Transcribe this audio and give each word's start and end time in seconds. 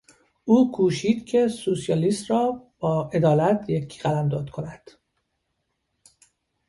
او 0.45 0.71
کوشید 0.71 1.25
که 1.25 1.47
سوسیالیسم 1.47 2.25
را 2.33 2.63
با 2.79 3.09
عدالت 3.13 3.69
یکی 3.69 3.99
قلمداد 4.01 4.49
کند. 4.49 4.91